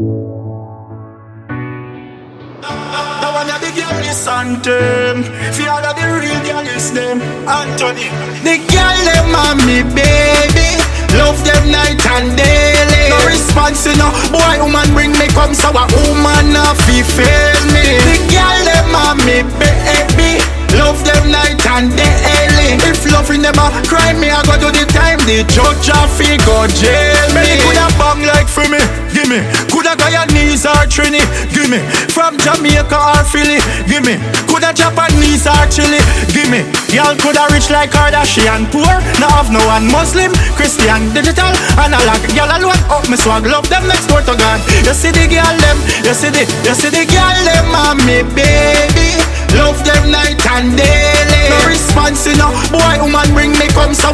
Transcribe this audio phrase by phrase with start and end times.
[0.00, 0.16] Now
[3.36, 7.20] of the girl is anthem Fear of the real girl is them.
[7.44, 8.08] Anthony
[8.40, 10.80] The girl them and me baby.
[11.20, 13.12] Love them night and daily.
[13.12, 14.08] No response you know.
[14.32, 18.00] Boy woman bring me come so a woman not fi fail me.
[18.00, 20.40] The girl them and me baby.
[20.80, 22.80] Love them night and daily.
[22.88, 25.20] If loving them a crime me I go do the time.
[25.28, 27.60] The judge a fi go jail me.
[27.68, 28.80] Coulda bang like for me
[29.12, 31.20] Give me Coulda Guyanese or Trini.
[31.52, 31.84] Give me.
[32.08, 33.60] From Jamaica or Philly.
[33.84, 34.16] Give me.
[34.48, 36.00] Coulda Japanese or Chile.
[36.32, 36.64] Give me.
[36.96, 38.64] Y'all coulda rich like Kardashian.
[38.72, 38.96] Poor.
[39.20, 40.32] Now have no one Muslim.
[40.56, 41.52] Christian Digital.
[41.76, 42.80] Analog Y'all alone.
[42.88, 43.84] Up me swag Love them.
[43.84, 44.58] Next door to God.
[44.80, 45.76] You see the girl them.
[46.00, 47.68] You see the You see the girl them.
[48.06, 49.20] Me baby
[49.58, 52.54] Love them night and daily No response you know.
[52.70, 54.12] Boy woman bring me come So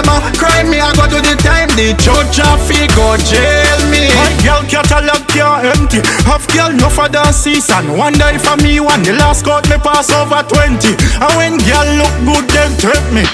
[0.00, 0.70] If loving them a crime.
[0.70, 4.08] Me I go to the time The judge a fi go jail me.
[4.16, 6.00] My girl catalog can't empty.
[6.24, 9.76] Half girl no for the season Wonder if a me one The last cut me
[9.78, 13.24] pass over 20 And when girl look good them tempt me.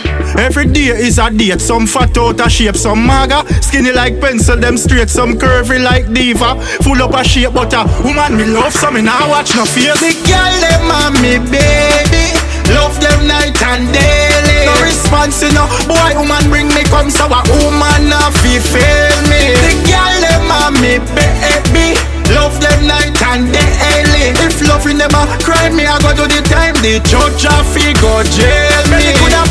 [0.40, 1.60] Every day is a date.
[1.60, 3.44] Some fat out of shape Some maga.
[3.62, 6.60] Skinny like pencil Them straight Some curvy like diva.
[6.82, 9.98] Full up a shape But a woman me love So me nah watch no face.
[10.00, 15.66] The girl them and me baby Love them night and daily No response you know.
[15.86, 19.54] Boy woman bring me come So a woman not fi fail me.
[19.54, 21.94] The girl them and me baby.
[22.34, 24.34] Love them night and daily.
[24.42, 28.22] If them a crime me I go do the time The judge a fi go
[28.34, 29.14] jail me.
[29.18, 29.46] Coulda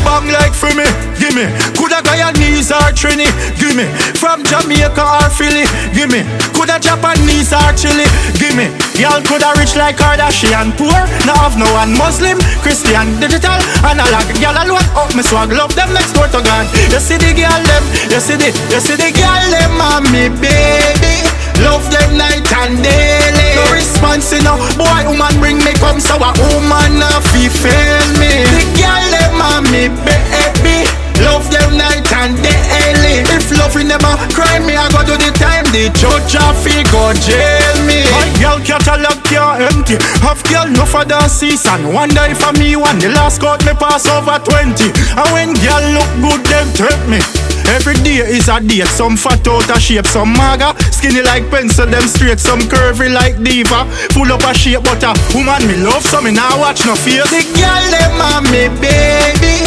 [2.96, 3.28] Trini
[3.60, 3.84] Give me
[4.16, 6.24] From Jamaica or Philly Give me
[6.56, 8.08] Coulda Japanese or Chile
[8.40, 10.72] Give me Y'all coulda rich like Kardashian.
[10.80, 11.92] Poor Now have no one.
[11.92, 13.60] Muslim Christian Digital.
[13.84, 14.84] Analog Y'all alone.
[14.96, 16.64] Up me swag Love them next door to God.
[16.88, 20.32] You see the girl them You see the You see the girl them and me
[20.32, 21.20] baby.
[21.64, 23.56] Love them night and daily.
[23.56, 24.60] No response you know.
[24.76, 26.85] Boy woman bring me come So a woman
[33.72, 35.64] daily If loving them a crime me I go do the time.
[35.74, 38.06] The judge a fi go jail me.
[38.14, 39.96] My girl catalog can't empty.
[40.22, 43.72] Half girl no for the season Wonder if a me one The last cut me
[43.74, 47.20] pass over 20 And when girl look good them tempt me.
[47.66, 50.72] Every day is a date, some fat out of shape, some maga.
[50.92, 53.90] Skinny like pencil, them straight, some curvy like diva.
[54.14, 57.26] Full up a shape, but a woman me love, so me now watch no face
[57.26, 59.66] The girl them and me baby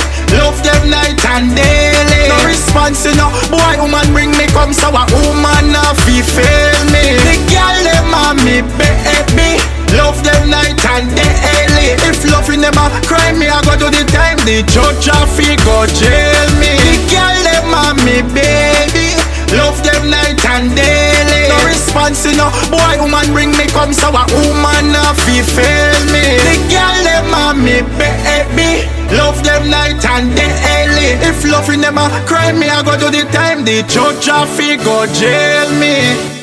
[3.90, 7.18] woman bring me come So a woman not fi fail me.
[7.26, 9.58] The girl them and me baby.
[9.98, 11.98] Love them night and daily.
[12.06, 15.90] If them a crime me I go do the time The judge a fi go
[15.90, 16.78] jail me.
[16.78, 19.18] The girl them and me baby.
[19.58, 21.50] Love them night and daily.
[21.50, 22.54] No response you know.
[22.70, 26.38] Boy woman bring me come So a woman not fi fail me.
[26.38, 26.58] The
[31.50, 33.66] loving them a crime me I go do the time.
[33.66, 36.39] The judge a fi go jail me